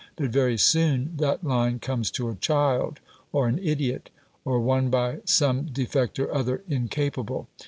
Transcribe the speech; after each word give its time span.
But 0.15 0.31
very 0.31 0.57
soon 0.57 1.15
that 1.17 1.43
line 1.43 1.77
comes 1.77 2.09
to 2.13 2.27
a 2.31 2.35
child 2.35 2.99
or 3.31 3.47
an 3.47 3.59
idiot, 3.61 4.09
or 4.43 4.59
one 4.59 4.89
by 4.89 5.19
some 5.25 5.65
defect 5.65 6.17
or 6.17 6.33
other 6.33 6.63
incapable. 6.67 7.47